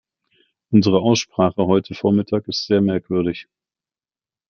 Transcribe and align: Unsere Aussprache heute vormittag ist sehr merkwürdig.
Unsere 0.71 0.99
Aussprache 0.99 1.67
heute 1.67 1.93
vormittag 1.93 2.47
ist 2.47 2.65
sehr 2.65 2.81
merkwürdig. 2.81 3.47